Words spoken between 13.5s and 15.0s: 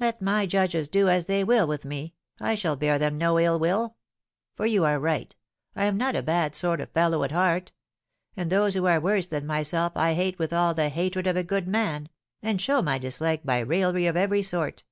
raillery of every sort.